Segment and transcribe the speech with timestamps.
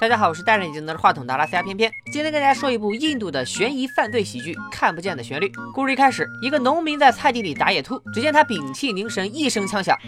[0.00, 5.48] 大家好，我是戴着眼镜拿着话筒的阿拉斯加偏偏，今天跟大家说一部印度的悬疑犯罪喜剧《看不见的旋律》。
[5.72, 9.98] 故事一开始，一个农民在菜地里打野兔，只见他屏气凝神，一声枪响。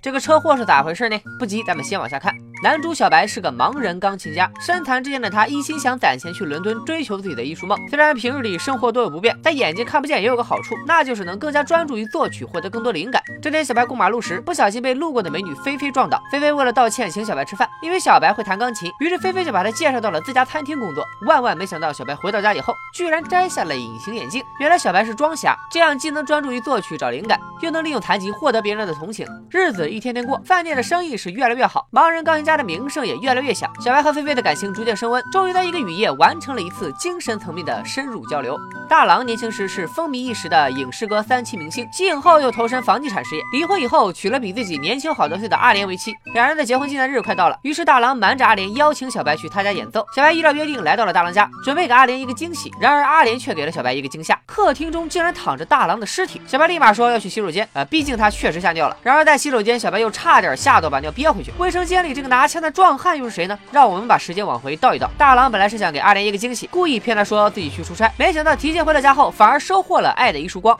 [0.00, 1.20] 这个车祸是咋回事呢？
[1.38, 2.34] 不急，咱们先往下看。
[2.62, 7.78] 男主小白是个盲人钢琴家，身残志坚的他一心想攒钱去伦敦追求自己的艺术梦。
[7.88, 13.22] 虽然平日里生活多有不便，但眼睛看不见也有个好处，那就是能更加专注于作曲，获得更多灵感。
[13.42, 16.18] 这天，小白过马路时，不小心被路过的美女菲菲撞倒。
[16.32, 21.04] 菲菲为了道歉，请小白吃饭，因为小白会弹钢琴，于是菲菲就把他介绍到了自家餐厅工作。
[21.26, 24.42] 万万没想到，小白回到家以后，居然摘下了隐形眼镜。
[24.60, 29.26] 原来小白是装瞎，这样既能专注于作曲找灵感，又能利用弹琴获得别人的同情。
[29.50, 33.36] 日子一天天过，饭店的生意是越来越好，盲人钢琴家的名声也越。
[33.36, 38.58] 来越响，小白和菲菲的感情逐渐升温，终于在一个雨夜完成了一次精神层面的深入交流。
[38.88, 46.14] 大郎年轻时是风靡一时的影视歌三栖明星，息影后又投身房地产事业，离婚以后娶了比自己年轻好多岁的阿莲为妻。
[46.32, 50.02] 两人的结婚纪念日快到了，于是大郎瞒着阿莲邀请小白去他家演奏。
[50.14, 52.72] 小白依照约定来到了大郎家，准备给阿莲一个惊喜。
[52.80, 56.40] 然而阿莲却给了小白一个惊吓，客厅中竟然躺着大郎的尸体。
[56.46, 58.96] 小白立马说要去洗手间，呃，毕竟他确实吓尿了。
[59.02, 61.52] 然而在洗手间，小白又差点吓到把尿憋回去。
[61.58, 63.58] 卫生间里这个男拿枪的壮汉又是谁呢？
[63.72, 63.96] 让我。
[63.96, 70.78] 们把时间往回倒一倒，大郎本来是想给阿莲一个惊喜，故意骗她说自己去出差，没想到提前回到家后，反而收获了爱的一束光。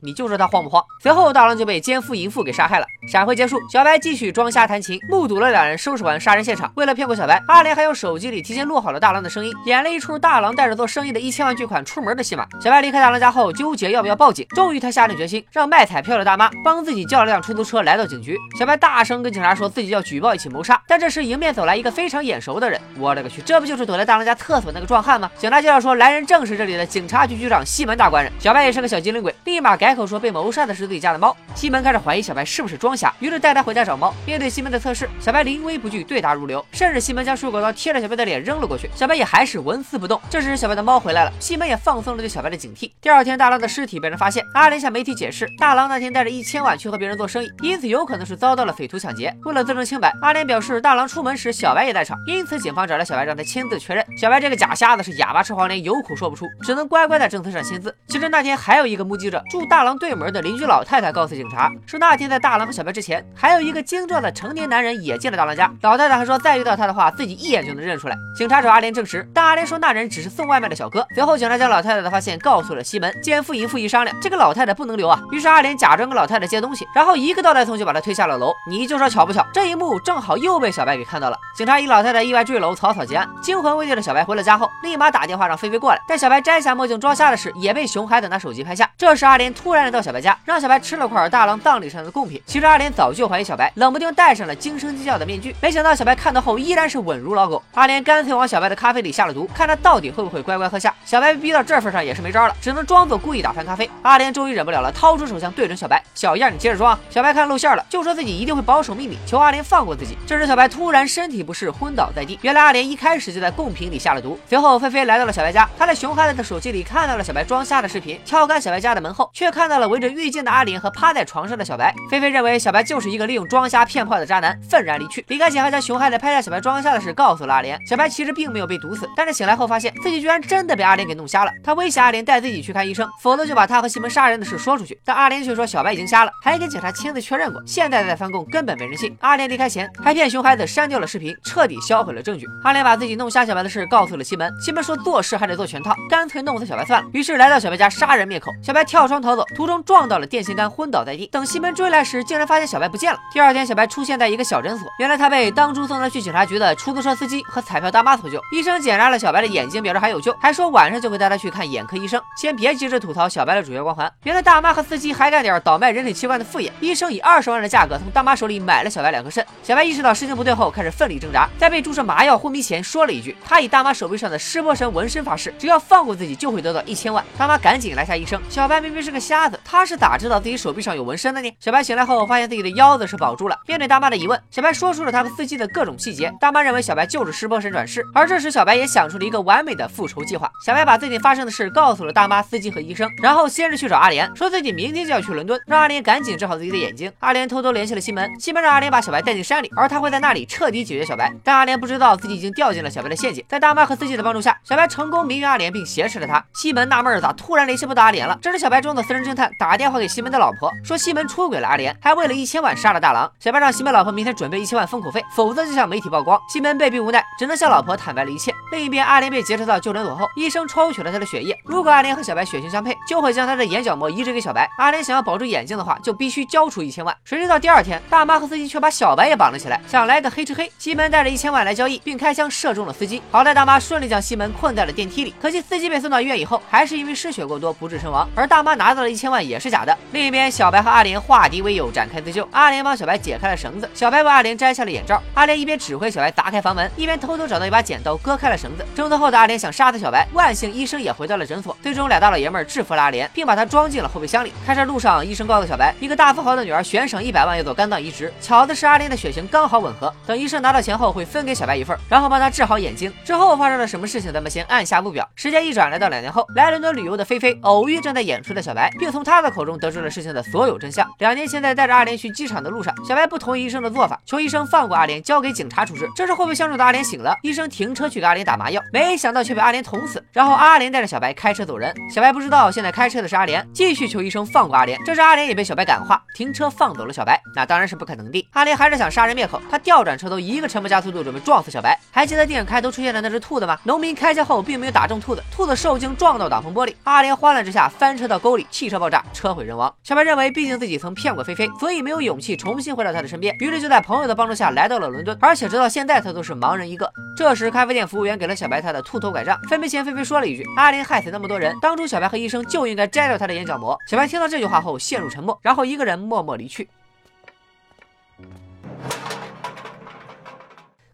[0.00, 0.84] 你就说他慌不慌？
[1.02, 2.86] 随后大郎就被奸夫淫妇给杀害了。
[3.10, 6.70] 闪回结束，小白继续装瞎弹琴，目睹了两人收拾完杀人现场。
[6.76, 12.46] 为了骗过小白，阿莲还用手机里提前录好了大郎的声音，演了一出大郎带着做生意的一千万巨款出门的戏码。
[12.60, 18.36] 小白离开大郎家后，纠结要不要报警，终于他下定决心，让卖彩票的大妈帮自己叫了辆出租车来到警局。
[18.58, 25.30] 小白大声跟警察说自己要举报一起谋杀，但这时迎面走来一个非常眼熟的人，我勒个去，这不就是躲在大郎家厕所那个壮汉吗？
[25.38, 28.32] 警察介绍说来人正是这里的警察局局长西门大官人。
[28.38, 30.68] 小白也是个小机灵鬼，立马改开口说被谋杀。
[30.68, 34.12] 的是自己家的猫，西门开始怀疑小白是不是装瞎，于是带他回家找猫。
[34.26, 40.20] 面对西门的测试，小白临危不惧，对答如流，甚至西门将水果刀贴着小白的脸扔了过去，小白也还是纹丝不动。
[40.28, 42.92] 这时小白的猫回来了，西门也放松了对小白的警惕。
[43.00, 49.34] 第二天，大郎的尸体被人发现，阿莲向媒体解释，大郎那天带着一千万去和别人做生意，因此有可能是遭到了匪徒抢劫。
[49.46, 54.04] 为了自证清白，阿莲表示大郎出门时小白也在场，因此警方找来小白让他签字确认。
[54.18, 57.96] 小白这个假瞎子是哑巴吃黄连，有苦说不出，只能乖乖在证词上签字。
[58.06, 60.58] 其实那天还有一个目击者，住大大郎对门的邻。
[60.58, 65.72] 居老太太告诉警察，说那天在大郎和小白之前，还有一个精壮的成年男人也进了大郎家。
[65.82, 68.16] 老太太还说，再遇到他的话，自己一眼就能认出来。
[68.36, 71.06] 警察找阿莲证实，但阿莲说那人只是送外卖的小哥。
[71.14, 73.14] 随后，警察将老太太的发现告诉了西门。
[73.22, 75.22] 奸夫淫妇一商量，这个老太太不能留啊。
[75.30, 78.52] 于是阿莲假装跟老太太借东西，然后一个倒带送就把她推下了楼。
[78.68, 81.38] 你就说巧不巧，这一幕正好又被小白给看到了。
[81.56, 83.28] 警察以老太太意外坠楼，草草结案。
[83.40, 86.00] 惊魂未定的小白回了家后，立马打电话让菲菲过来。
[86.08, 88.90] 但小白摘下墨镜装瞎的事也被熊孩子拿手机拍下。
[88.98, 91.28] 这时阿莲突突然来到小白家，让小白吃了块。
[91.28, 95.54] 大郎葬礼上的贡品，其实阿莲早就怀疑小白，冷不丁戴上了惊声尖叫的面具。
[95.60, 97.62] 没想到小白看到后依然是稳如老狗。
[97.74, 100.94] 阿莲干脆往小白的咖啡里下了毒，看他到底会不会乖乖喝下。
[101.04, 103.90] 小白被逼到这份上也是没招了，只能装作故意打翻咖啡。
[104.00, 110.16] 阿莲终于忍不了了，掏出手枪对准小白：“小样，你接着装。”小白看露馅了，就说自己一定会保守秘密，求阿莲放过自己。
[110.26, 112.38] 这时小白突然身体不适，昏倒在地。
[112.40, 114.40] 原来阿莲一开始就在贡品里下了毒。
[114.48, 121.92] 随后菲菲来到了小白家，她在熊孩子的手机里看到了小白装瞎的视频，敲开小白家的门后，却看看到了围着浴巾的阿莲和趴在床上的小白。
[122.08, 125.24] 菲菲认为小白就是一个利用装瞎骗炮的渣男，愤然离去。
[125.26, 127.76] 离开前还将熊孩子拍下小白装瞎的事告诉了阿莲。
[127.84, 131.50] 小白其实并没有被毒死，但是醒来后发现自己居然真的被阿莲给弄瞎了。
[131.64, 134.96] 他威胁阿莲带自己去看医生，否则就把他和西门杀人的事说出去。
[135.04, 139.12] 但阿莲却说小白已经瞎了，还跟警察亲自确认过，现在再翻供根本没人信。
[139.22, 142.46] 阿莲离开前还骗熊孩子删掉了视频，彻底销毁了证据。
[142.62, 147.08] 阿莲把自己弄瞎小白的事告诉了西门，西门说做事还得做全套，干脆弄死小白算了。
[147.12, 148.52] 于是来到小白家杀人灭口。
[148.62, 151.26] 小白跳窗逃走，途中撞到了电线杆，昏倒在地。
[151.26, 152.68] 等西门追来时，竟然发现。
[152.68, 153.18] 小白不见了。
[153.32, 158.38] 第二天，小白出现在一个小诊所，原来他被当初送他去警察局的出租车司机和彩票大妈所救。
[158.52, 162.20] 医生检查了小白的眼睛，表示还有救，还说晚上就会带他去看眼科医生。
[162.36, 166.70] 先别急着吐槽小白的主角光环，原来大妈和司机还干点倒卖人体器官的副业。
[166.80, 169.42] 医生以二十万的价格从大妈手里买了小白两颗肾。
[169.62, 178.38] 小白意识到事情不对后，开始奋力挣扎，在被注射麻药昏迷前说了一句：“他以大妈手臂上的湿波神纹身发誓，只要放过自己，就会得到一千万。”大妈赶紧拦下医生。
[178.50, 181.54] 小白明明是个瞎子，他是咋知道自己手臂上有纹身的呢？
[181.60, 183.58] 小白醒来后发现自己的腰子是保住了。
[183.66, 186.32] 面对大妈的疑问，小白说出了他和司机的各种细节。
[186.40, 190.50] 大妈认为小白就是湿婆神转世，而这时小白也想出了一个完美的复仇计划。
[190.64, 197.12] 小白把最近发生的事告诉了大妈、司机和医生，然后先是去找阿莲，说自己明天就要去伦敦，让阿莲赶紧治好自己的眼睛。
[197.18, 201.30] 阿莲偷偷联系了西门，西门让阿莲把小白带进山里，而他会在那里彻底解决小白。
[201.44, 203.44] 但阿莲不知道自己已经掉进了小白的陷阱。
[203.48, 206.44] 在大妈和司机的帮助下，小白成功迷晕阿莲并挟持了他。
[206.54, 208.38] 西门纳闷咋突然联系不到阿莲了？
[208.40, 213.30] 这时小白装作私人侦探打电话给西门的老婆，说西门出轨了阿莲，还为了一千万杀了大郎。
[213.38, 216.40] 小白让西门老婆明天准备一千万封口费，否则就向媒体曝光。
[216.48, 218.50] 西门被逼无奈，只能向老婆坦白了一切。
[218.72, 221.54] 另一边，阿莲被劫持到就诊所后，医生抽取了她的血液。
[221.64, 224.68] 如果阿莲和小白血型相配，就会将她的眼角膜移植给小白。
[224.78, 227.14] 阿莲想要保住眼睛的话，就必须交出一千万。
[227.24, 230.70] 谁知道第二天，大妈和司机却把小白也绑了起来，想来个黑吃黑。
[230.78, 233.20] 西门带着一千万来交易，并开枪射中了司机。
[233.30, 235.34] 好在大妈顺利将西门困在了电梯里。
[235.40, 238.28] 可惜司机被送到医院以后，还是因为失血过多不治身亡。
[238.34, 239.96] 而大妈拿到了一千万也是假的。
[240.12, 242.46] 另一边，小白和阿莲化敌为友，展开自救。
[242.52, 245.22] 阿莲帮小白解开了绳子，小白为阿莲摘下了眼罩。
[245.34, 248.84] 阿莲一边指挥小白砸开房门，一边偷偷找到一把剪刀割开了绳子。
[248.94, 251.76] 挣脱后的阿莲想杀死小白，万幸医生也回到了诊所。
[251.82, 254.52] 最终，俩大老爷们制服了阿莲，并把他装进了后备箱里。
[254.66, 260.12] 开车路上，医生告诉小白，一个大富豪的女儿悬赏一百万要做肝脏移植，巧的是阿莲的血型刚好吻合。
[260.26, 263.12] 等医生拿到钱后，会分给小白一份，然后帮他治好眼睛。
[263.24, 265.28] 之后发生了什么事情，咱们先按下不表。
[265.34, 271.08] 时间一转，来到两年后，来伦敦旅游的菲菲偶遇正在演出的小白，并从他的口中得知了事情的所有真相。
[271.18, 276.08] 两年前，在带着阿莲去机场的路上，小白不同意医生的做法，求医生放过阿莲，交给警察处置。
[276.16, 280.22] 这时会不会相中的阿莲醒了，医生停车去给阿莲打麻药，没想到却被阿莲捅死。
[280.32, 284.98] 然后阿莲带着小白开车走人，小白不知道现在开车的是阿莲，继续求医生放过阿莲。
[285.04, 287.40] 这时阿莲也被小白感化，停车放走了小白。
[287.54, 291.98] 那当然是不可能的，阿莲还是想杀人灭口，他调转车头，一个沉默加速度，准备撞死小白。
[292.10, 293.78] 还记得电影开头出现的那只兔子吗？
[293.84, 299.94] 农民开枪后并没有打中兔子，兔子受惊撞到挡风玻璃，阿莲慌乱之下翻车到沟里，气汽车爆炸，车毁人亡。
[300.02, 307.12] 小白认为，毕竟自己曾骗过菲菲，所以没有勇气重新回到她的身边，于是就在朋友的帮助下来到了伦敦，而且直到现在他都是盲人一个。
[307.36, 316.88] 这时咖啡店服务员给了小白他的兔头拐杖，分别前菲菲说了一句：“阿林害死那么多人，当初小白和医生就应该摘掉他的眼角膜。”小白听到这句话后陷入沉默，然后一个人默默离去。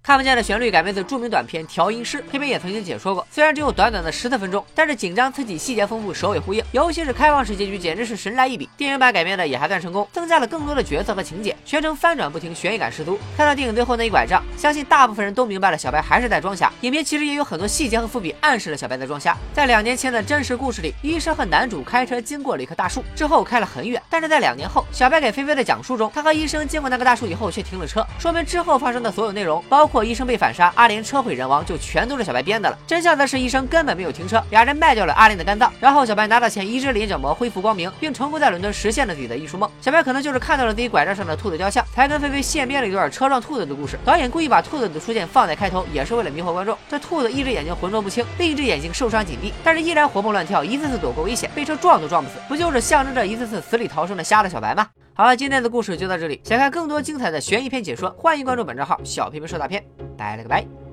[0.05, 3.27] 看不见的旋律改编自著名短片《调音师》，片片也曾经解说过。
[3.31, 8.69] 虽然只有短短的十四分钟，但是紧张刺激、细节丰富、首尾呼应，尤其是开放式结局，简直是神来一笔。
[8.77, 13.19] 电影版改编的也还算成功，增加了更多的角色和情节，全程翻转不停，悬疑感十足。
[13.35, 16.71] 看到电影最后那一拐杖，相信大部分人都明白了，小白还是在装瞎。
[16.83, 19.35] 影片其实也有很多细节和伏笔，暗示了小白在装瞎。
[19.55, 24.03] 在两年前的真实故事里，医生和男主开车经过了一棵大树，之后开了很远。
[24.11, 30.73] 但是在两年后，小白给菲菲的讲述中，他和医生经过那棵大树以后却停了车，说明之后发生的所有内容，包括医生被反杀。
[30.75, 32.79] 阿莲车毁人亡，就全都是小白编的了。
[32.87, 39.71] 真相则是医生根本没有停车，俩人卖掉了阿莲的肝脏，然后小白拿到钱移植眼角膜，恢复光明，并成功在伦敦实现了自己的艺术梦。
[39.81, 43.99] 小白可能就是看到了自己拐杖上的兔子雕像，才跟菲菲现编了一段车撞兔子的故事。
[44.05, 46.77] 导演故意把兔子的出现放在开头，也是为了迷惑观众。
[46.89, 54.87] 这兔子一只眼睛浑浊不清，另一只眼睛受伤紧闭，但是依然活蹦乱跳，一次次躲过危险，被车撞都撞不死，不就是象征着一次次死里逃生的瞎的小白吗？
[55.17, 56.41] 好了，今天的故事就到这里。
[56.43, 59.85] 想看更多精彩的悬疑片解说，欢迎关注本账号“小皮皮说大片”。
[60.19, 60.84] 拜了个拜。